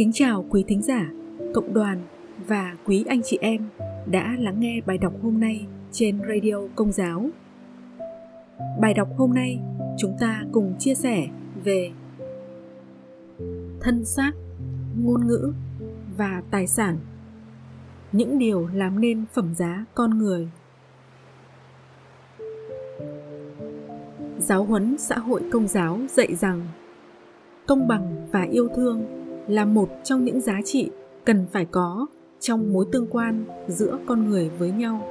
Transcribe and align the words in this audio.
Kính 0.00 0.12
chào 0.12 0.44
quý 0.50 0.64
thính 0.68 0.82
giả, 0.82 1.10
cộng 1.54 1.74
đoàn 1.74 2.02
và 2.46 2.76
quý 2.86 3.04
anh 3.08 3.20
chị 3.24 3.38
em 3.40 3.68
đã 4.06 4.36
lắng 4.38 4.60
nghe 4.60 4.80
bài 4.86 4.98
đọc 4.98 5.12
hôm 5.22 5.40
nay 5.40 5.66
trên 5.92 6.20
Radio 6.28 6.54
Công 6.74 6.92
giáo. 6.92 7.28
Bài 8.80 8.94
đọc 8.94 9.08
hôm 9.16 9.34
nay 9.34 9.60
chúng 9.98 10.16
ta 10.20 10.44
cùng 10.52 10.74
chia 10.78 10.94
sẻ 10.94 11.28
về 11.64 11.90
thân 13.80 14.04
xác, 14.04 14.32
ngôn 15.02 15.26
ngữ 15.26 15.52
và 16.16 16.42
tài 16.50 16.66
sản. 16.66 16.98
Những 18.12 18.38
điều 18.38 18.68
làm 18.74 19.00
nên 19.00 19.24
phẩm 19.32 19.54
giá 19.54 19.84
con 19.94 20.18
người. 20.18 20.48
Giáo 24.38 24.64
huấn 24.64 24.98
xã 24.98 25.18
hội 25.18 25.42
công 25.52 25.68
giáo 25.68 25.98
dạy 26.08 26.34
rằng 26.34 26.66
công 27.66 27.88
bằng 27.88 28.28
và 28.32 28.42
yêu 28.42 28.68
thương 28.76 29.19
là 29.50 29.64
một 29.64 29.88
trong 30.04 30.24
những 30.24 30.40
giá 30.40 30.60
trị 30.64 30.90
cần 31.24 31.46
phải 31.52 31.64
có 31.64 32.06
trong 32.40 32.72
mối 32.72 32.86
tương 32.92 33.06
quan 33.06 33.44
giữa 33.68 33.98
con 34.06 34.30
người 34.30 34.50
với 34.58 34.70
nhau. 34.70 35.08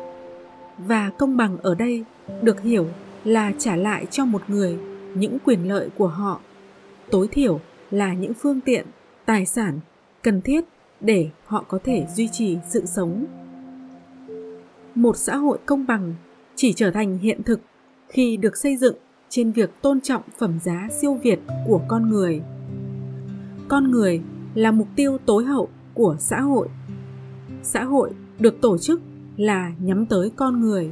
Và 0.77 1.11
công 1.17 1.37
bằng 1.37 1.57
ở 1.57 1.75
đây 1.75 2.03
được 2.41 2.61
hiểu 2.61 2.85
là 3.23 3.51
trả 3.57 3.75
lại 3.75 4.05
cho 4.11 4.25
một 4.25 4.41
người 4.47 4.77
những 5.15 5.37
quyền 5.45 5.67
lợi 5.67 5.89
của 5.97 6.07
họ. 6.07 6.39
Tối 7.11 7.27
thiểu 7.31 7.59
là 7.91 8.13
những 8.13 8.33
phương 8.33 8.61
tiện, 8.61 8.85
tài 9.25 9.45
sản 9.45 9.79
cần 10.21 10.41
thiết 10.41 10.65
để 11.01 11.29
họ 11.45 11.65
có 11.67 11.79
thể 11.83 12.05
duy 12.15 12.27
trì 12.27 12.57
sự 12.69 12.85
sống. 12.85 13.25
Một 14.95 15.17
xã 15.17 15.35
hội 15.35 15.57
công 15.65 15.87
bằng 15.87 16.13
chỉ 16.55 16.73
trở 16.73 16.91
thành 16.91 17.17
hiện 17.17 17.43
thực 17.43 17.59
khi 18.07 18.37
được 18.37 18.57
xây 18.57 18.77
dựng 18.77 18.95
trên 19.29 19.51
việc 19.51 19.69
tôn 19.81 20.01
trọng 20.01 20.21
phẩm 20.37 20.59
giá 20.63 20.87
siêu 21.01 21.13
việt 21.23 21.39
của 21.67 21.81
con 21.87 22.09
người 22.09 22.41
con 23.69 23.91
người 23.91 24.21
là 24.55 24.71
mục 24.71 24.87
tiêu 24.95 25.17
tối 25.25 25.45
hậu 25.45 25.69
của 25.93 26.15
xã 26.19 26.41
hội. 26.41 26.67
Xã 27.63 27.83
hội 27.83 28.11
được 28.39 28.61
tổ 28.61 28.77
chức 28.77 29.01
là 29.37 29.71
nhắm 29.79 30.05
tới 30.05 30.31
con 30.35 30.61
người. 30.61 30.91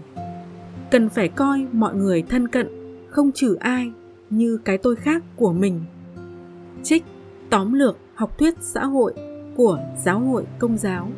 Cần 0.92 1.10
phải 1.10 1.28
coi 1.28 1.68
mọi 1.72 1.96
người 1.96 2.22
thân 2.22 2.48
cận, 2.48 2.68
không 3.10 3.32
trừ 3.32 3.56
ai 3.56 3.92
như 4.30 4.58
cái 4.66 4.78
tôi 4.78 4.96
khác 4.96 5.24
của 5.36 5.54
mình. 5.54 5.82
Trích 6.84 7.04
tóm 7.50 7.74
lược 7.74 7.98
học 8.16 8.38
thuyết 8.38 8.56
xã 8.62 8.86
hội 8.86 9.14
của 9.56 9.80
giáo 10.06 10.20
hội 10.20 10.46
công 10.60 10.78
giáo. 10.78 11.12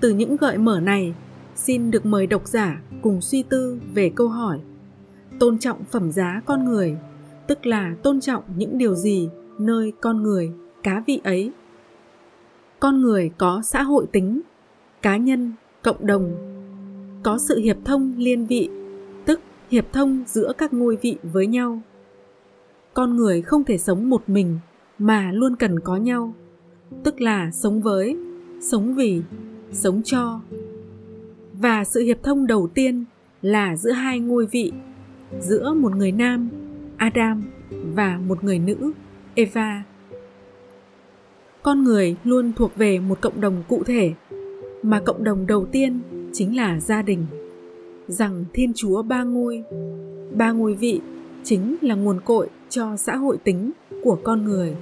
Từ 0.00 0.10
những 0.10 0.36
gợi 0.36 0.58
mở 0.58 0.80
này, 0.80 1.14
xin 1.54 1.90
được 1.90 2.06
mời 2.06 2.26
độc 2.26 2.46
giả 2.46 2.82
cùng 3.02 3.20
suy 3.20 3.42
tư 3.42 3.80
về 3.94 4.10
câu 4.14 4.28
hỏi 4.28 4.60
tôn 5.38 5.58
trọng 5.58 5.84
phẩm 5.84 6.12
giá 6.12 6.42
con 6.46 6.64
người, 6.64 6.96
tức 7.46 7.66
là 7.66 7.94
tôn 8.02 8.20
trọng 8.20 8.42
những 8.56 8.78
điều 8.78 8.94
gì 8.94 9.28
nơi 9.58 9.92
con 10.00 10.22
người, 10.22 10.52
cá 10.82 11.02
vị 11.06 11.20
ấy. 11.24 11.52
Con 12.80 13.00
người 13.00 13.30
có 13.38 13.62
xã 13.64 13.82
hội 13.82 14.06
tính, 14.12 14.40
cá 15.02 15.16
nhân, 15.16 15.52
cộng 15.82 16.06
đồng, 16.06 16.32
có 17.22 17.38
sự 17.38 17.58
hiệp 17.58 17.76
thông 17.84 18.14
liên 18.16 18.46
vị, 18.46 18.68
tức 19.24 19.40
hiệp 19.70 19.92
thông 19.92 20.24
giữa 20.26 20.52
các 20.58 20.72
ngôi 20.72 20.96
vị 20.96 21.16
với 21.22 21.46
nhau. 21.46 21.80
Con 22.94 23.16
người 23.16 23.42
không 23.42 23.64
thể 23.64 23.78
sống 23.78 24.10
một 24.10 24.22
mình 24.26 24.58
mà 24.98 25.32
luôn 25.32 25.56
cần 25.56 25.80
có 25.80 25.96
nhau, 25.96 26.34
tức 27.04 27.20
là 27.20 27.50
sống 27.50 27.82
với, 27.82 28.16
sống 28.60 28.94
vì, 28.94 29.22
sống 29.72 30.02
cho. 30.04 30.40
Và 31.52 31.84
sự 31.84 32.00
hiệp 32.00 32.22
thông 32.22 32.46
đầu 32.46 32.68
tiên 32.74 33.04
là 33.42 33.76
giữa 33.76 33.90
hai 33.90 34.20
ngôi 34.20 34.46
vị, 34.46 34.72
giữa 35.40 35.72
một 35.72 35.96
người 35.96 36.12
nam, 36.12 36.48
adam, 36.96 37.42
và 37.94 38.20
một 38.28 38.44
người 38.44 38.58
nữ 38.58 38.92
eva. 39.34 39.82
Con 41.62 41.84
người 41.84 42.16
luôn 42.24 42.52
thuộc 42.56 42.76
về 42.76 42.98
một 42.98 43.20
cộng 43.20 43.40
đồng 43.40 43.62
cụ 43.68 43.82
thể, 43.84 44.12
mà 44.82 45.00
cộng 45.00 45.24
đồng 45.24 45.46
đầu 45.46 45.66
tiên 45.72 46.00
chính 46.32 46.56
là 46.56 46.80
gia 46.80 47.02
đình. 47.02 47.26
Rằng 48.08 48.44
thiên 48.52 48.72
chúa 48.74 49.02
ba 49.02 49.22
ngôi 49.22 49.64
ba 50.36 50.52
ngôi 50.52 50.74
vị 50.74 51.00
chính 51.44 51.76
là 51.80 51.94
nguồn 51.94 52.20
cội 52.20 52.48
cho 52.68 52.96
xã 52.96 53.16
hội 53.16 53.36
tính 53.44 53.70
của 54.02 54.18
con 54.22 54.44
người. 54.44 54.74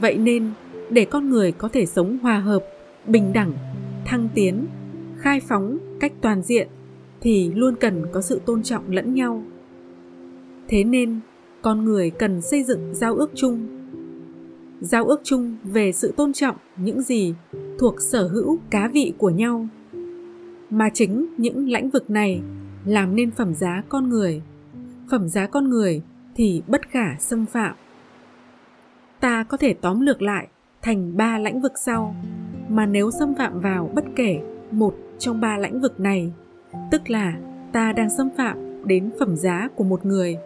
Vậy 0.00 0.16
nên, 0.16 0.50
để 0.90 1.04
con 1.04 1.30
người 1.30 1.52
có 1.52 1.68
thể 1.68 1.86
sống 1.86 2.18
hòa 2.22 2.38
hợp, 2.38 2.64
bình 3.06 3.32
đẳng, 3.32 3.52
thăng 4.04 4.28
tiến, 4.34 4.66
khai 5.18 5.40
phóng 5.40 5.78
cách 6.00 6.12
toàn 6.20 6.42
diện 6.42 6.68
thì 7.20 7.52
luôn 7.54 7.74
cần 7.76 8.06
có 8.12 8.20
sự 8.20 8.40
tôn 8.46 8.62
trọng 8.62 8.90
lẫn 8.90 9.14
nhau. 9.14 9.42
Thế 10.68 10.84
nên 10.84 11.20
con 11.64 11.84
người 11.84 12.10
cần 12.10 12.40
xây 12.40 12.64
dựng 12.64 12.94
giao 12.94 13.14
ước 13.14 13.30
chung. 13.34 13.66
Giao 14.80 15.04
ước 15.04 15.20
chung 15.24 15.56
về 15.64 15.92
sự 15.92 16.12
tôn 16.16 16.32
trọng 16.32 16.56
những 16.76 17.02
gì 17.02 17.34
thuộc 17.78 18.00
sở 18.00 18.28
hữu 18.28 18.58
cá 18.70 18.88
vị 18.88 19.12
của 19.18 19.30
nhau. 19.30 19.68
Mà 20.70 20.88
chính 20.94 21.26
những 21.36 21.68
lãnh 21.68 21.90
vực 21.90 22.10
này 22.10 22.40
làm 22.84 23.16
nên 23.16 23.30
phẩm 23.30 23.54
giá 23.54 23.82
con 23.88 24.08
người. 24.08 24.42
Phẩm 25.10 25.28
giá 25.28 25.46
con 25.46 25.70
người 25.70 26.02
thì 26.36 26.62
bất 26.66 26.88
khả 26.88 27.16
xâm 27.18 27.46
phạm. 27.46 27.74
Ta 29.20 29.44
có 29.44 29.56
thể 29.56 29.74
tóm 29.74 30.00
lược 30.00 30.22
lại 30.22 30.48
thành 30.82 31.16
ba 31.16 31.38
lãnh 31.38 31.60
vực 31.60 31.72
sau, 31.76 32.14
mà 32.68 32.86
nếu 32.86 33.10
xâm 33.10 33.34
phạm 33.34 33.60
vào 33.60 33.90
bất 33.94 34.04
kể 34.16 34.40
một 34.70 34.94
trong 35.18 35.40
ba 35.40 35.56
lãnh 35.56 35.80
vực 35.80 36.00
này, 36.00 36.32
tức 36.90 37.10
là 37.10 37.36
ta 37.72 37.92
đang 37.92 38.10
xâm 38.10 38.28
phạm 38.36 38.86
đến 38.86 39.10
phẩm 39.20 39.36
giá 39.36 39.68
của 39.76 39.84
một 39.84 40.06
người 40.06 40.36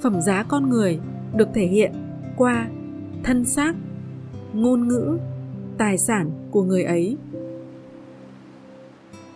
phẩm 0.00 0.20
giá 0.20 0.42
con 0.42 0.68
người 0.68 0.98
được 1.36 1.48
thể 1.54 1.66
hiện 1.66 1.92
qua 2.36 2.68
thân 3.22 3.44
xác, 3.44 3.74
ngôn 4.52 4.88
ngữ, 4.88 5.18
tài 5.78 5.98
sản 5.98 6.30
của 6.50 6.62
người 6.62 6.82
ấy. 6.82 7.16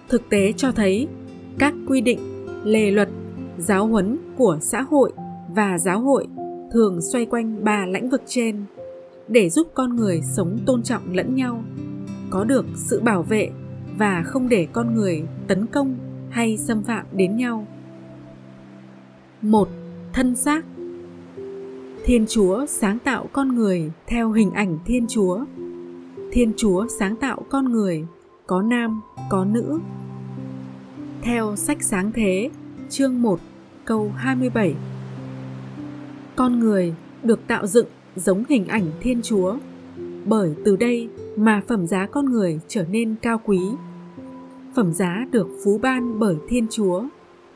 Thực 0.08 0.22
tế 0.31 0.53
cho 0.53 0.72
thấy 0.72 1.08
các 1.58 1.75
quy 1.88 2.00
định, 2.00 2.47
lề 2.64 2.91
luật, 2.91 3.08
giáo 3.58 3.87
huấn 3.87 4.19
của 4.37 4.58
xã 4.60 4.82
hội 4.82 5.12
và 5.48 5.78
giáo 5.78 6.00
hội 6.00 6.26
thường 6.72 7.00
xoay 7.03 7.26
quanh 7.26 7.64
ba 7.64 7.87
lĩnh 7.87 8.10
vực 8.10 8.22
trên 8.26 8.64
để 9.28 9.50
giúp 9.50 9.69
con 9.75 9.97
người 9.97 10.20
sống 10.22 10.58
tôn 10.66 10.82
trọng 10.82 11.12
lẫn 11.12 11.34
nhau, 11.34 11.64
có 12.31 12.44
được 12.44 12.66
sự 12.75 13.00
bảo 13.00 13.22
vệ 13.22 13.50
và 13.98 14.22
không 14.26 14.48
để 14.48 14.66
con 14.72 14.94
người 14.94 15.22
tấn 15.47 15.66
công 15.66 15.97
hay 16.31 16.56
xâm 16.56 16.82
phạm 16.82 17.06
đến 17.12 17.37
nhau. 17.37 17.66
Một 19.42 19.69
thân 20.12 20.36
xác 20.36 20.64
Thiên 22.08 22.26
Chúa 22.28 22.66
sáng 22.66 22.98
tạo 22.98 23.26
con 23.32 23.54
người 23.54 23.92
theo 24.06 24.32
hình 24.32 24.50
ảnh 24.50 24.78
Thiên 24.84 25.06
Chúa. 25.08 25.44
Thiên 26.32 26.52
Chúa 26.56 26.86
sáng 26.98 27.16
tạo 27.16 27.42
con 27.50 27.72
người 27.72 28.06
có 28.46 28.62
nam, 28.62 29.00
có 29.30 29.44
nữ. 29.44 29.80
Theo 31.22 31.56
sách 31.56 31.82
Sáng 31.82 32.12
Thế, 32.12 32.50
chương 32.88 33.22
1, 33.22 33.41
câu 33.84 34.12
27. 34.16 34.74
Con 36.36 36.60
người 36.60 36.94
được 37.22 37.46
tạo 37.46 37.66
dựng 37.66 37.86
giống 38.16 38.44
hình 38.48 38.66
ảnh 38.66 38.84
Thiên 39.00 39.22
Chúa, 39.22 39.56
bởi 40.25 40.54
từ 40.64 40.76
đây 40.76 41.08
mà 41.36 41.62
phẩm 41.69 41.86
giá 41.86 42.06
con 42.06 42.25
người 42.32 42.60
trở 42.69 42.84
nên 42.90 43.14
cao 43.22 43.40
quý. 43.44 43.60
Phẩm 44.75 44.92
giá 44.92 45.26
được 45.30 45.48
phú 45.64 45.78
ban 45.82 46.19
bởi 46.19 46.36
Thiên 46.48 46.66
Chúa, 46.70 47.04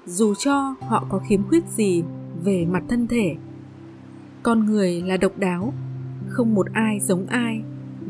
dù 0.07 0.35
cho 0.35 0.75
họ 0.81 1.07
có 1.09 1.21
khiếm 1.29 1.43
khuyết 1.49 1.65
gì 1.69 2.03
về 2.45 2.67
mặt 2.67 2.83
thân 2.89 3.07
thể. 3.07 3.37
Con 4.43 4.67
người 4.67 5.03
là 5.07 5.17
độc 5.17 5.39
đáo, 5.39 5.73
không 6.29 6.55
một 6.55 6.67
ai 6.73 7.01
giống 7.01 7.27
ai, 7.27 7.63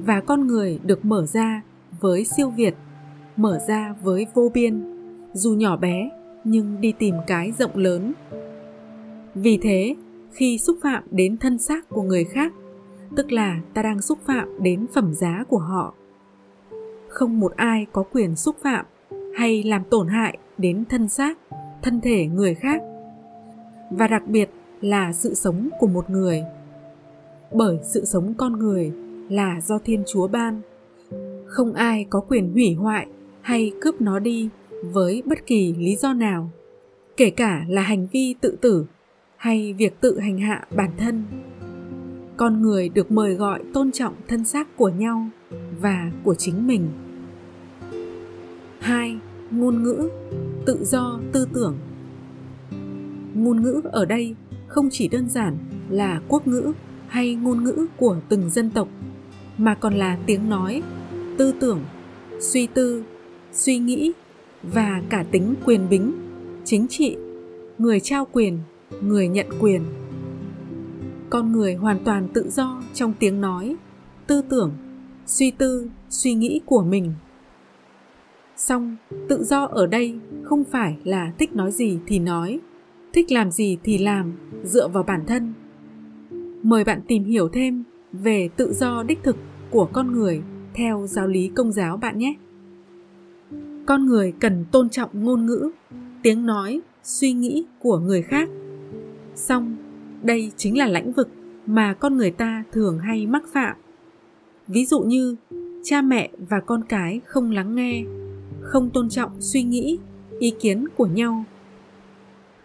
và 0.04 0.20
con 0.20 0.46
người 0.46 0.80
được 0.84 1.04
mở 1.04 1.26
ra 1.26 1.62
với 2.00 2.24
siêu 2.24 2.50
việt, 2.50 2.74
mở 3.36 3.58
ra 3.68 3.94
với 4.02 4.26
vô 4.34 4.50
biên, 4.54 4.82
dù 5.32 5.54
nhỏ 5.54 5.76
bé 5.76 6.10
nhưng 6.44 6.80
đi 6.80 6.92
tìm 6.92 7.14
cái 7.26 7.52
rộng 7.52 7.76
lớn. 7.76 8.12
Vì 9.34 9.58
thế, 9.62 9.94
khi 10.32 10.58
xúc 10.58 10.76
phạm 10.82 11.02
đến 11.10 11.36
thân 11.36 11.58
xác 11.58 11.88
của 11.88 12.02
người 12.02 12.24
khác, 12.24 12.52
tức 13.16 13.32
là 13.32 13.60
ta 13.74 13.82
đang 13.82 14.02
xúc 14.02 14.18
phạm 14.26 14.62
đến 14.62 14.86
phẩm 14.94 15.14
giá 15.14 15.44
của 15.48 15.58
họ, 15.58 15.94
không 17.08 17.40
một 17.40 17.52
ai 17.56 17.86
có 17.92 18.04
quyền 18.12 18.36
xúc 18.36 18.56
phạm 18.62 18.86
hay 19.36 19.62
làm 19.62 19.82
tổn 19.90 20.08
hại 20.08 20.38
đến 20.58 20.84
thân 20.88 21.08
xác, 21.08 21.38
thân 21.82 22.00
thể 22.00 22.26
người 22.26 22.54
khác 22.54 22.82
và 23.92 24.06
đặc 24.06 24.22
biệt 24.26 24.50
là 24.80 25.12
sự 25.12 25.34
sống 25.34 25.68
của 25.78 25.86
một 25.86 26.10
người. 26.10 26.42
Bởi 27.52 27.78
sự 27.82 28.04
sống 28.04 28.34
con 28.34 28.52
người 28.58 28.92
là 29.28 29.60
do 29.60 29.78
thiên 29.84 30.02
chúa 30.06 30.28
ban. 30.28 30.60
Không 31.46 31.72
ai 31.72 32.06
có 32.10 32.20
quyền 32.20 32.52
hủy 32.52 32.74
hoại 32.74 33.06
hay 33.40 33.72
cướp 33.80 34.00
nó 34.00 34.18
đi 34.18 34.48
với 34.82 35.22
bất 35.26 35.46
kỳ 35.46 35.74
lý 35.78 35.96
do 35.96 36.12
nào, 36.12 36.50
kể 37.16 37.30
cả 37.30 37.64
là 37.68 37.82
hành 37.82 38.06
vi 38.12 38.34
tự 38.40 38.56
tử 38.60 38.86
hay 39.36 39.72
việc 39.72 40.00
tự 40.00 40.18
hành 40.18 40.38
hạ 40.38 40.66
bản 40.76 40.90
thân. 40.98 41.24
Con 42.36 42.62
người 42.62 42.88
được 42.88 43.10
mời 43.10 43.34
gọi 43.34 43.60
tôn 43.74 43.92
trọng 43.92 44.14
thân 44.28 44.44
xác 44.44 44.76
của 44.76 44.88
nhau 44.88 45.28
và 45.80 46.12
của 46.24 46.34
chính 46.34 46.66
mình. 46.66 46.88
Hai, 48.80 49.16
ngôn 49.50 49.82
ngữ 49.82 50.08
tự 50.66 50.84
do 50.84 51.20
tư 51.32 51.48
tưởng 51.54 51.76
ngôn 53.34 53.62
ngữ 53.62 53.80
ở 53.84 54.04
đây 54.04 54.34
không 54.66 54.88
chỉ 54.90 55.08
đơn 55.08 55.28
giản 55.28 55.56
là 55.90 56.20
quốc 56.28 56.46
ngữ 56.46 56.72
hay 57.08 57.34
ngôn 57.34 57.64
ngữ 57.64 57.86
của 57.96 58.16
từng 58.28 58.50
dân 58.50 58.70
tộc, 58.70 58.88
mà 59.58 59.74
còn 59.74 59.94
là 59.94 60.18
tiếng 60.26 60.48
nói, 60.48 60.82
tư 61.38 61.54
tưởng, 61.60 61.80
suy 62.40 62.66
tư, 62.66 63.04
suy 63.52 63.78
nghĩ 63.78 64.12
và 64.62 65.02
cả 65.10 65.24
tính 65.30 65.54
quyền 65.64 65.88
bính, 65.88 66.12
chính 66.64 66.86
trị, 66.88 67.16
người 67.78 68.00
trao 68.00 68.26
quyền, 68.32 68.58
người 69.00 69.28
nhận 69.28 69.46
quyền. 69.60 69.82
Con 71.30 71.52
người 71.52 71.74
hoàn 71.74 71.98
toàn 72.04 72.28
tự 72.34 72.50
do 72.50 72.82
trong 72.94 73.12
tiếng 73.18 73.40
nói, 73.40 73.76
tư 74.26 74.42
tưởng, 74.48 74.72
suy 75.26 75.50
tư, 75.50 75.90
suy 76.10 76.34
nghĩ 76.34 76.60
của 76.66 76.82
mình. 76.82 77.12
Song, 78.56 78.96
tự 79.28 79.44
do 79.44 79.64
ở 79.64 79.86
đây 79.86 80.18
không 80.44 80.64
phải 80.64 80.96
là 81.04 81.32
thích 81.38 81.56
nói 81.56 81.72
gì 81.72 81.98
thì 82.06 82.18
nói 82.18 82.60
thích 83.12 83.32
làm 83.32 83.50
gì 83.50 83.78
thì 83.84 83.98
làm, 83.98 84.32
dựa 84.64 84.88
vào 84.88 85.02
bản 85.02 85.24
thân. 85.26 85.52
Mời 86.62 86.84
bạn 86.84 87.00
tìm 87.08 87.24
hiểu 87.24 87.48
thêm 87.48 87.84
về 88.12 88.48
tự 88.56 88.72
do 88.72 89.02
đích 89.02 89.22
thực 89.22 89.36
của 89.70 89.88
con 89.92 90.12
người 90.12 90.42
theo 90.74 91.06
giáo 91.06 91.26
lý 91.26 91.48
công 91.48 91.72
giáo 91.72 91.96
bạn 91.96 92.18
nhé. 92.18 92.34
Con 93.86 94.06
người 94.06 94.32
cần 94.40 94.64
tôn 94.72 94.88
trọng 94.88 95.10
ngôn 95.12 95.46
ngữ, 95.46 95.70
tiếng 96.22 96.46
nói, 96.46 96.80
suy 97.02 97.32
nghĩ 97.32 97.64
của 97.78 97.98
người 97.98 98.22
khác. 98.22 98.48
Song, 99.34 99.76
đây 100.22 100.52
chính 100.56 100.78
là 100.78 100.86
lãnh 100.86 101.12
vực 101.12 101.28
mà 101.66 101.94
con 101.94 102.16
người 102.16 102.30
ta 102.30 102.64
thường 102.72 102.98
hay 102.98 103.26
mắc 103.26 103.42
phạm. 103.52 103.76
Ví 104.68 104.86
dụ 104.86 105.00
như, 105.00 105.36
cha 105.82 106.02
mẹ 106.02 106.30
và 106.48 106.60
con 106.60 106.82
cái 106.88 107.20
không 107.26 107.50
lắng 107.50 107.74
nghe, 107.74 108.04
không 108.60 108.90
tôn 108.90 109.08
trọng 109.08 109.30
suy 109.40 109.62
nghĩ, 109.62 109.98
ý 110.38 110.52
kiến 110.60 110.84
của 110.96 111.06
nhau 111.06 111.44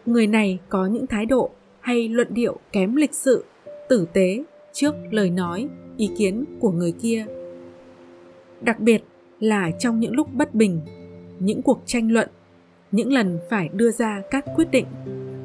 người 0.08 0.28
này 0.28 0.60
có 0.70 0.86
những 0.86 1.08
thái 1.08 1.26
độ 1.26 1.50
hay 1.80 2.10
luận 2.10 2.28
điệu 2.30 2.60
kém 2.72 2.96
lịch 2.96 3.14
sự, 3.14 3.46
tử 3.90 4.08
tế 4.14 4.44
trước 4.74 4.96
lời 5.12 5.30
nói, 5.30 5.68
ý 5.98 6.10
kiến 6.18 6.46
của 6.60 6.72
người 6.72 6.92
kia. 6.92 7.26
Đặc 8.62 8.80
biệt 8.80 9.04
là 9.40 9.72
trong 9.80 10.00
những 10.00 10.16
lúc 10.16 10.34
bất 10.34 10.56
bình, 10.56 10.82
những 11.40 11.62
cuộc 11.62 11.82
tranh 11.86 12.12
luận, 12.12 12.30
những 12.92 13.14
lần 13.14 13.40
phải 13.50 13.70
đưa 13.74 13.92
ra 13.92 14.22
các 14.32 14.46
quyết 14.56 14.72
định, 14.72 14.86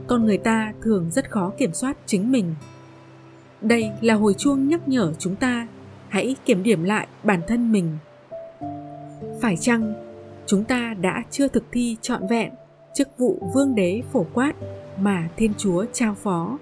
con 0.06 0.24
người 0.24 0.38
ta 0.38 0.72
thường 0.82 1.10
rất 1.10 1.30
khó 1.30 1.52
kiểm 1.58 1.72
soát 1.72 1.96
chính 2.06 2.32
mình. 2.32 2.54
Đây 3.60 3.90
là 4.00 4.14
hồi 4.14 4.34
chuông 4.34 4.68
nhắc 4.68 4.88
nhở 4.88 5.12
chúng 5.18 5.36
ta 5.36 5.66
hãy 6.08 6.36
kiểm 6.44 6.62
điểm 6.62 6.84
lại 6.84 7.06
bản 7.24 7.40
thân 7.48 7.72
mình. 7.72 7.88
Phải 9.40 9.56
chăng 9.56 9.94
chúng 10.46 10.64
ta 10.64 10.94
đã 11.00 11.22
chưa 11.30 11.48
thực 11.48 11.64
thi 11.72 11.96
trọn 12.00 12.26
vẹn 12.30 12.52
chức 12.94 13.08
vụ 13.18 13.50
vương 13.54 13.74
đế 13.74 14.02
phổ 14.12 14.26
quát 14.34 14.52
mà 15.00 15.28
thiên 15.36 15.52
chúa 15.58 15.84
trao 15.92 16.14
phó. 16.14 16.58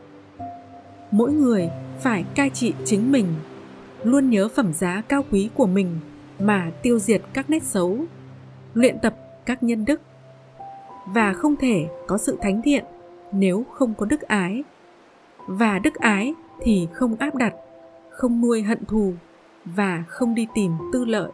Mỗi 1.11 1.33
người 1.33 1.71
phải 2.01 2.25
cai 2.35 2.51
trị 2.51 2.73
chính 2.85 3.13
mình, 3.13 3.27
luôn 4.05 4.31
nhớ 4.31 4.49
phẩm 4.49 4.73
giá 4.73 5.03
cao 5.09 5.25
quý 5.31 5.51
của 5.55 5.67
mình 5.67 5.99
mà 6.39 6.71
tiêu 6.83 6.99
diệt 6.99 7.23
các 7.33 7.51
nét 7.51 7.63
xấu, 7.63 7.99
luyện 8.75 8.99
tập 8.99 9.17
các 9.47 9.63
nhân 9.63 9.85
đức. 9.85 10.01
Và 11.07 11.33
không 11.33 11.57
thể 11.57 11.87
có 12.07 12.19
sự 12.19 12.39
thánh 12.41 12.63
thiện 12.63 12.85
nếu 13.33 13.65
không 13.73 13.95
có 13.95 14.07
đức 14.07 14.21
ái. 14.21 14.63
Và 15.47 15.79
đức 15.79 15.95
ái 15.95 16.35
thì 16.61 16.89
không 16.93 17.17
áp 17.19 17.35
đặt, 17.35 17.55
không 18.11 18.41
nuôi 18.41 18.63
hận 18.63 18.85
thù 18.85 19.13
và 19.65 20.05
không 20.09 20.35
đi 20.35 20.47
tìm 20.55 20.73
tư 20.93 21.05
lợi. 21.05 21.31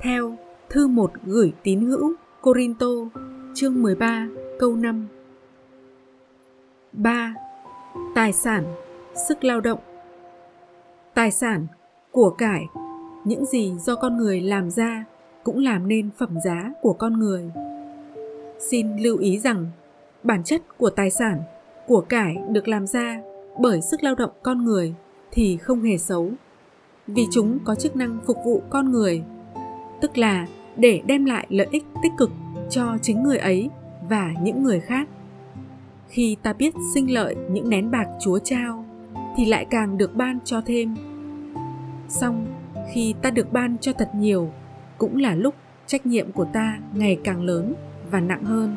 Theo 0.00 0.36
thư 0.68 0.86
một 0.86 1.12
gửi 1.24 1.52
tín 1.62 1.80
hữu 1.80 2.12
Corinto 2.40 2.86
chương 3.56 3.82
13 3.82 4.28
câu 4.58 4.76
5 4.76 5.06
3. 6.92 7.34
Tài 8.14 8.32
sản, 8.32 8.64
sức 9.28 9.44
lao 9.44 9.60
động 9.60 9.78
Tài 11.14 11.30
sản, 11.30 11.66
của 12.10 12.30
cải, 12.30 12.66
những 13.24 13.46
gì 13.46 13.72
do 13.78 13.94
con 13.94 14.16
người 14.16 14.40
làm 14.40 14.70
ra 14.70 15.04
cũng 15.44 15.58
làm 15.58 15.88
nên 15.88 16.10
phẩm 16.18 16.40
giá 16.44 16.72
của 16.82 16.92
con 16.92 17.18
người. 17.18 17.50
Xin 18.58 18.96
lưu 18.96 19.18
ý 19.18 19.38
rằng 19.38 19.66
bản 20.22 20.44
chất 20.44 20.62
của 20.78 20.90
tài 20.90 21.10
sản, 21.10 21.42
của 21.86 22.00
cải 22.00 22.36
được 22.50 22.68
làm 22.68 22.86
ra 22.86 23.20
bởi 23.60 23.80
sức 23.80 24.02
lao 24.02 24.14
động 24.14 24.32
con 24.42 24.64
người 24.64 24.94
thì 25.30 25.56
không 25.56 25.82
hề 25.82 25.98
xấu 25.98 26.30
vì 27.06 27.26
chúng 27.32 27.58
có 27.64 27.74
chức 27.74 27.96
năng 27.96 28.18
phục 28.26 28.36
vụ 28.44 28.62
con 28.70 28.92
người 28.92 29.22
tức 30.00 30.18
là 30.18 30.46
để 30.76 31.00
đem 31.06 31.24
lại 31.24 31.46
lợi 31.50 31.66
ích 31.70 31.84
tích 32.02 32.12
cực 32.18 32.30
cho 32.70 32.98
chính 33.02 33.22
người 33.22 33.38
ấy 33.38 33.70
và 34.08 34.32
những 34.42 34.62
người 34.62 34.80
khác. 34.80 35.08
Khi 36.08 36.36
ta 36.42 36.52
biết 36.52 36.74
sinh 36.94 37.14
lợi 37.14 37.36
những 37.50 37.70
nén 37.70 37.90
bạc 37.90 38.06
chúa 38.20 38.38
trao, 38.38 38.84
thì 39.36 39.44
lại 39.44 39.66
càng 39.70 39.98
được 39.98 40.14
ban 40.14 40.38
cho 40.44 40.60
thêm. 40.60 40.96
Song 42.08 42.46
khi 42.92 43.14
ta 43.22 43.30
được 43.30 43.52
ban 43.52 43.76
cho 43.78 43.92
thật 43.92 44.10
nhiều, 44.14 44.50
cũng 44.98 45.16
là 45.16 45.34
lúc 45.34 45.54
trách 45.86 46.06
nhiệm 46.06 46.32
của 46.32 46.46
ta 46.52 46.78
ngày 46.94 47.18
càng 47.24 47.42
lớn 47.42 47.74
và 48.10 48.20
nặng 48.20 48.44
hơn. 48.44 48.74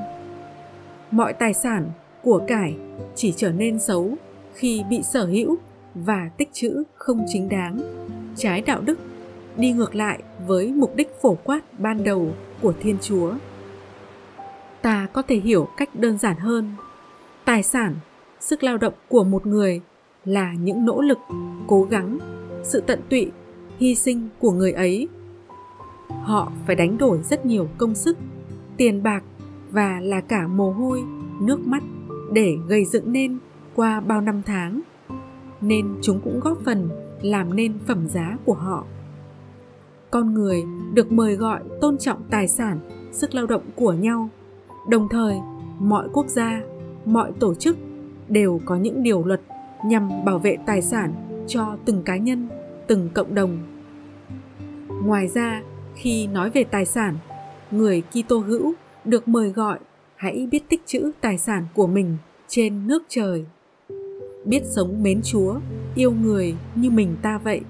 Mọi 1.12 1.34
tài 1.34 1.54
sản 1.54 1.92
của 2.24 2.42
cải 2.48 2.76
chỉ 3.16 3.34
trở 3.38 3.52
nên 3.52 3.80
xấu 3.80 4.16
khi 4.54 4.84
bị 4.90 5.04
sở 5.04 5.26
hữu 5.26 5.58
và 5.96 6.30
tích 6.38 6.50
trữ 6.54 6.84
không 6.96 7.26
chính 7.28 7.50
đáng, 7.50 7.80
trái 8.36 8.62
đạo 8.62 8.82
đức 8.82 9.00
đi 9.60 9.72
ngược 9.72 9.96
lại 9.96 10.24
với 10.48 10.72
mục 10.72 10.96
đích 10.96 11.22
phổ 11.22 11.38
quát 11.44 11.62
ban 11.80 12.04
đầu 12.04 12.32
của 12.62 12.74
thiên 12.80 12.98
chúa. 13.02 13.34
Ta 14.82 15.08
có 15.14 15.22
thể 15.22 15.36
hiểu 15.36 15.68
cách 15.78 15.90
đơn 15.96 16.18
giản 16.18 16.38
hơn. 16.38 16.76
Tài 17.46 17.64
sản, 17.64 17.96
sức 18.40 18.64
lao 18.64 18.78
động 18.78 18.94
của 19.08 19.24
một 19.24 19.46
người 19.46 19.82
là 20.26 20.54
những 20.54 20.86
nỗ 20.86 21.02
lực, 21.02 21.18
cố 21.68 21.84
gắng, 21.84 22.18
sự 22.64 22.82
tận 22.88 23.00
tụy, 23.10 23.32
hy 23.80 23.96
sinh 23.96 24.30
của 24.40 24.52
người 24.52 24.72
ấy. 24.72 25.08
Họ 26.24 26.52
phải 26.68 26.76
đánh 26.76 26.98
đổi 26.98 27.20
rất 27.24 27.46
nhiều 27.46 27.68
công 27.78 27.96
sức, 27.96 28.18
tiền 28.78 29.04
bạc 29.04 29.24
và 29.72 30.00
là 30.04 30.22
cả 30.22 30.48
mồ 30.48 30.72
hôi, 30.72 31.04
nước 31.42 31.60
mắt 31.60 31.84
để 32.34 32.56
gây 32.68 32.86
dựng 32.86 33.12
nên 33.12 33.38
qua 33.76 34.00
bao 34.00 34.22
năm 34.22 34.42
tháng. 34.46 34.82
Nên 35.62 35.96
chúng 36.02 36.20
cũng 36.24 36.40
góp 36.40 36.58
phần 36.66 36.90
làm 37.22 37.56
nên 37.56 37.74
phẩm 37.88 38.08
giá 38.08 38.38
của 38.46 38.54
họ 38.54 38.86
con 40.12 40.34
người 40.34 40.64
được 40.94 41.12
mời 41.12 41.36
gọi 41.36 41.60
tôn 41.82 41.98
trọng 41.98 42.24
tài 42.30 42.48
sản, 42.48 42.80
sức 43.12 43.36
lao 43.36 43.46
động 43.46 43.64
của 43.76 43.94
nhau. 43.94 44.30
Đồng 44.90 45.10
thời, 45.10 45.36
mọi 45.80 46.08
quốc 46.14 46.28
gia, 46.28 46.62
mọi 47.06 47.32
tổ 47.40 47.56
chức 47.56 47.78
đều 48.28 48.62
có 48.66 48.76
những 48.76 49.04
điều 49.04 49.26
luật 49.26 49.42
nhằm 49.86 50.26
bảo 50.26 50.40
vệ 50.40 50.58
tài 50.66 50.82
sản 50.82 51.14
cho 51.48 51.78
từng 51.86 52.04
cá 52.04 52.18
nhân, 52.18 52.50
từng 52.88 53.10
cộng 53.14 53.36
đồng. 53.36 53.58
Ngoài 55.04 55.28
ra, 55.28 55.62
khi 55.96 56.28
nói 56.28 56.50
về 56.50 56.64
tài 56.64 56.86
sản, 56.86 57.16
người 57.72 58.02
kitô 58.02 58.40
hữu 58.40 58.74
được 59.06 59.28
mời 59.28 59.50
gọi 59.50 59.80
hãy 60.16 60.48
biết 60.52 60.70
tích 60.70 60.82
trữ 60.86 61.12
tài 61.22 61.38
sản 61.38 61.66
của 61.74 61.88
mình 61.88 62.18
trên 62.48 62.88
nước 62.88 63.04
trời. 63.10 63.46
Biết 64.46 64.62
sống 64.66 65.04
mến 65.04 65.22
chúa, 65.24 65.56
yêu 65.96 66.12
người 66.12 66.56
như 66.76 66.90
mình 66.90 67.16
ta 67.22 67.38
vậy 67.44 67.62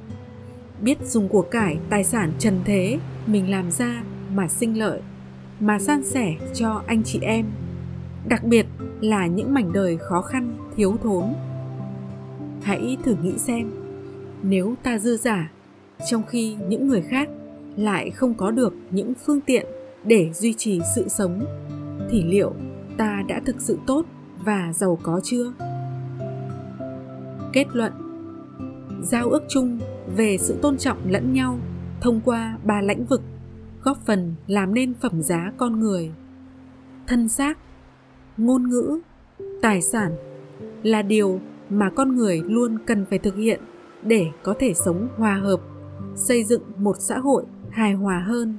biết 0.82 0.98
dùng 1.04 1.28
của 1.28 1.42
cải, 1.42 1.78
tài 1.90 2.04
sản 2.04 2.32
trần 2.40 2.60
thế, 2.66 3.00
mình 3.26 3.52
làm 3.52 3.72
ra 3.72 4.04
mà 4.34 4.48
sinh 4.48 4.80
lợi, 4.80 5.02
mà 5.60 5.80
san 5.80 6.04
sẻ 6.04 6.36
cho 6.54 6.84
anh 6.88 7.04
chị 7.04 7.20
em. 7.22 7.46
Đặc 8.28 8.44
biệt 8.44 8.66
là 9.02 9.28
những 9.28 9.54
mảnh 9.54 9.74
đời 9.74 9.98
khó 9.98 10.22
khăn, 10.22 10.58
thiếu 10.76 10.98
thốn. 11.04 11.24
Hãy 12.62 12.98
thử 13.04 13.16
nghĩ 13.24 13.38
xem, 13.38 13.72
nếu 14.44 14.76
ta 14.84 14.98
dư 14.98 15.18
giả, 15.18 15.52
trong 16.10 16.24
khi 16.28 16.56
những 16.68 16.88
người 16.88 17.02
khác 17.02 17.30
lại 17.76 18.10
không 18.10 18.34
có 18.34 18.52
được 18.52 18.74
những 18.92 19.14
phương 19.26 19.42
tiện 19.42 19.66
để 20.04 20.30
duy 20.34 20.54
trì 20.54 20.82
sự 20.96 21.08
sống, 21.08 21.46
thì 22.10 22.24
liệu 22.24 22.54
ta 22.98 23.24
đã 23.28 23.42
thực 23.46 23.62
sự 23.62 23.78
tốt 23.88 24.06
và 24.44 24.74
giàu 24.74 25.00
có 25.04 25.22
chưa? 25.24 25.54
Kết 27.54 27.66
luận. 27.74 27.92
Giao 29.04 29.30
ước 29.30 29.44
chung 29.50 29.80
về 30.16 30.38
sự 30.40 30.58
tôn 30.62 30.78
trọng 30.78 30.98
lẫn 31.10 31.34
nhau 31.34 31.60
thông 32.02 32.22
qua 32.26 32.58
ba 32.64 32.82
lĩnh 32.82 33.06
vực, 33.06 33.22
góp 33.84 33.98
phần 34.06 34.36
làm 34.48 34.74
nên 34.74 34.94
phẩm 34.94 35.22
giá 35.22 35.52
con 35.58 35.80
người. 35.80 36.12
Thân 37.08 37.30
xác, 37.30 37.58
ngôn 38.38 38.70
ngữ, 38.70 39.00
tài 39.62 39.82
sản 39.82 40.16
là 40.84 41.02
điều 41.02 41.40
mà 41.70 41.90
con 41.90 42.16
người 42.16 42.42
luôn 42.46 42.78
cần 42.86 43.06
phải 43.10 43.20
thực 43.20 43.36
hiện 43.36 43.62
để 44.04 44.28
có 44.44 44.56
thể 44.60 44.74
sống 44.74 45.08
hòa 45.18 45.36
hợp, 45.36 45.60
xây 46.16 46.44
dựng 46.44 46.62
một 46.78 46.96
xã 47.00 47.18
hội 47.20 47.46
hài 47.70 47.94
hòa 47.94 48.20
hơn. 48.20 48.58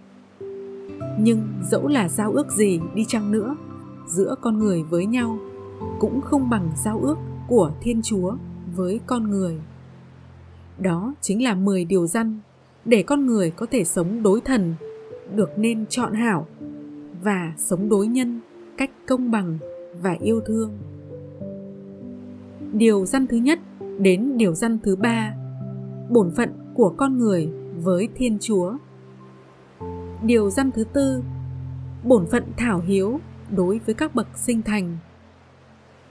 Nhưng 1.20 1.48
dẫu 1.70 1.88
là 1.88 2.08
giao 2.08 2.32
ước 2.32 2.50
gì 2.50 2.80
đi 2.94 3.04
chăng 3.08 3.32
nữa, 3.32 3.56
giữa 4.06 4.34
con 4.40 4.58
người 4.58 4.82
với 4.82 5.06
nhau 5.06 5.38
cũng 5.98 6.20
không 6.20 6.50
bằng 6.50 6.70
giao 6.84 7.00
ước 7.00 7.16
của 7.48 7.72
thiên 7.80 8.02
chúa 8.02 8.36
với 8.76 9.00
con 9.06 9.30
người 9.30 9.58
đó 10.82 11.14
chính 11.20 11.42
là 11.42 11.54
10 11.54 11.84
điều 11.84 12.06
răn 12.06 12.38
để 12.84 13.02
con 13.02 13.26
người 13.26 13.50
có 13.50 13.66
thể 13.70 13.84
sống 13.84 14.22
đối 14.22 14.40
thần, 14.40 14.74
được 15.34 15.58
nên 15.58 15.86
chọn 15.86 16.14
hảo 16.14 16.46
và 17.22 17.52
sống 17.56 17.88
đối 17.88 18.06
nhân 18.06 18.40
cách 18.76 18.90
công 19.06 19.30
bằng 19.30 19.58
và 20.02 20.16
yêu 20.20 20.40
thương. 20.40 20.78
Điều 22.72 23.06
răn 23.06 23.26
thứ 23.26 23.36
nhất 23.36 23.58
đến 23.98 24.38
điều 24.38 24.54
răn 24.54 24.78
thứ 24.82 24.96
ba, 24.96 25.34
bổn 26.10 26.30
phận 26.30 26.50
của 26.74 26.94
con 26.96 27.18
người 27.18 27.48
với 27.76 28.08
thiên 28.14 28.38
chúa. 28.40 28.76
Điều 30.22 30.50
răn 30.50 30.70
thứ 30.70 30.84
tư, 30.84 31.22
bổn 32.04 32.26
phận 32.26 32.44
thảo 32.56 32.82
hiếu 32.86 33.20
đối 33.56 33.80
với 33.86 33.94
các 33.94 34.14
bậc 34.14 34.26
sinh 34.38 34.62
thành. 34.62 34.96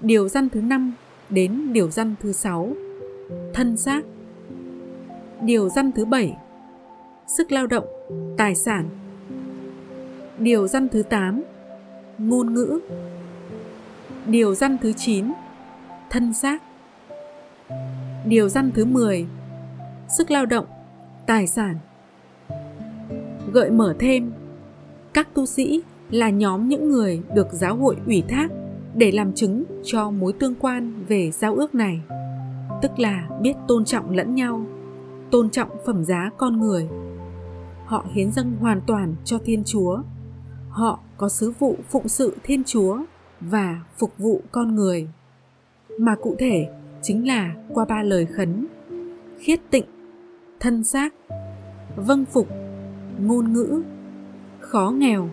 Điều 0.01 0.27
răn 0.27 0.49
thứ 0.49 0.61
năm 0.61 0.93
đến 1.29 1.73
điều 1.73 1.89
răn 1.89 2.15
thứ 2.21 2.31
sáu, 2.31 2.73
thân 3.53 3.77
xác 3.77 4.01
điều 5.41 5.69
răn 5.69 5.91
thứ 5.91 6.05
bảy. 6.05 6.37
Sức 7.27 7.51
lao 7.51 7.67
động, 7.67 7.85
tài 8.37 8.55
sản. 8.55 8.89
Điều 10.39 10.67
răn 10.67 10.89
thứ 10.89 11.03
tám. 11.03 11.43
Ngôn 12.17 12.53
ngữ. 12.53 12.79
Điều 14.25 14.55
răn 14.55 14.77
thứ 14.77 14.93
chín. 14.93 15.31
Thân 16.09 16.33
xác. 16.33 16.63
Điều 18.25 18.49
răn 18.49 18.71
thứ 18.71 18.85
10 18.85 19.27
sức 20.09 20.31
lao 20.31 20.45
động, 20.45 20.65
tài 21.25 21.47
sản. 21.47 21.75
Gợi 23.53 23.71
mở 23.71 23.95
thêm, 23.99 24.31
các 25.13 25.33
tu 25.33 25.45
sĩ 25.45 25.81
là 26.09 26.29
nhóm 26.29 26.69
những 26.69 26.89
người 26.89 27.21
được 27.35 27.47
giáo 27.51 27.75
hội 27.75 27.95
ủy 28.05 28.23
thác 28.29 28.47
để 28.95 29.11
làm 29.11 29.33
chứng 29.33 29.63
cho 29.83 30.11
mối 30.11 30.33
tương 30.33 30.55
quan 30.55 31.05
về 31.07 31.31
giao 31.31 31.55
ước 31.55 31.75
này, 31.75 32.01
tức 32.81 32.99
là 32.99 33.27
biết 33.41 33.53
tôn 33.67 33.85
trọng 33.85 34.11
lẫn 34.11 34.35
nhau 34.35 34.65
tôn 35.31 35.49
trọng 35.49 35.69
phẩm 35.85 36.05
giá 36.05 36.31
con 36.37 36.59
người. 36.59 36.87
Họ 37.85 38.05
hiến 38.13 38.31
dâng 38.31 38.55
hoàn 38.59 38.81
toàn 38.87 39.15
cho 39.25 39.39
thiên 39.45 39.63
chúa. 39.65 39.99
Họ 40.69 40.99
có 41.17 41.29
sứ 41.29 41.51
vụ 41.59 41.77
phụng 41.89 42.07
sự 42.07 42.37
thiên 42.43 42.63
chúa 42.63 42.99
và 43.39 43.81
phục 43.97 44.17
vụ 44.17 44.41
con 44.51 44.75
người. 44.75 45.07
Mà 45.99 46.15
cụ 46.21 46.35
thể 46.39 46.67
chính 47.01 47.27
là 47.27 47.55
qua 47.73 47.85
ba 47.85 48.03
lời 48.03 48.25
khấn 48.25 48.67
khiết 49.39 49.59
tịnh, 49.71 49.85
thân 50.59 50.83
xác 50.83 51.13
vâng 51.95 52.25
phục, 52.25 52.47
ngôn 53.19 53.53
ngữ, 53.53 53.83
khó 54.59 54.91
nghèo, 54.97 55.29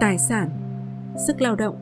tài 0.00 0.18
sản, 0.18 0.48
sức 1.26 1.40
lao 1.40 1.56
động. 1.56 1.76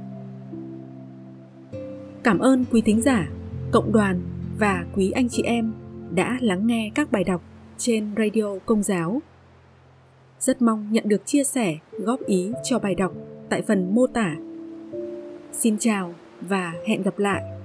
Cảm 2.23 2.39
ơn 2.39 2.65
quý 2.73 2.81
thính 2.81 3.01
giả, 3.01 3.29
cộng 3.73 3.93
đoàn 3.93 4.21
và 4.59 4.85
quý 4.95 5.11
anh 5.11 5.29
chị 5.29 5.43
em 5.43 5.73
đã 6.15 6.39
lắng 6.41 6.67
nghe 6.67 6.91
các 6.95 7.13
bài 7.13 7.25
đọc 7.25 7.43
trên 7.79 8.15
radio 8.17 8.59
công 8.67 8.83
giáo. 8.83 9.23
Rất 10.41 10.63
mong 10.63 10.93
nhận 10.93 11.09
được 11.09 11.27
chia 11.27 11.45
sẻ, 11.45 11.79
góp 11.93 12.21
ý 12.27 12.53
cho 12.65 12.79
bài 12.79 12.95
đọc 12.95 13.13
tại 13.49 13.63
phần 13.63 13.95
mô 13.95 14.07
tả. 14.07 14.35
Xin 15.53 15.79
chào 15.79 16.15
và 16.41 16.73
hẹn 16.87 17.03
gặp 17.03 17.19
lại! 17.19 17.62